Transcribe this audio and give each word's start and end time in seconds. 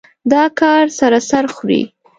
دا 0.31 0.43
کار 0.59 0.83
سر 0.97 1.13
سره 1.29 1.49
خوري. 1.55 1.81